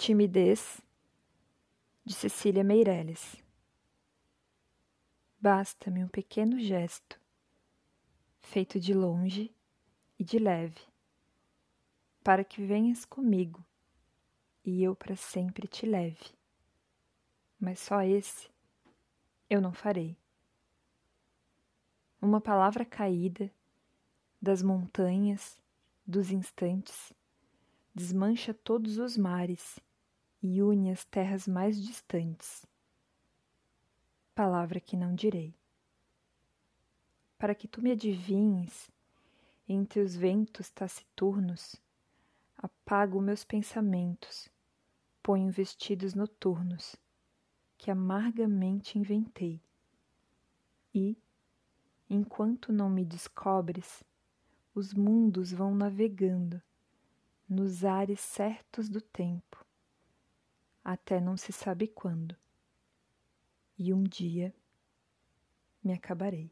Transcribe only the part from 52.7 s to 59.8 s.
não me descobres, os mundos vão navegando nos ares certos do tempo